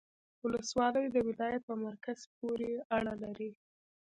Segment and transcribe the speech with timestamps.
[0.43, 3.49] ولسوالۍ د ولایت په مرکز پوري اړه لري